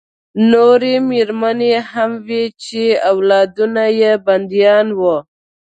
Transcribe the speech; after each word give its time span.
نورې 0.51 0.95
مېرمنې 1.09 1.73
هم 1.91 2.11
وې 2.27 2.43
چې 2.63 2.83
اولادونه 3.11 3.83
یې 3.99 4.11
بندیان 4.25 4.87
وو 4.99 5.17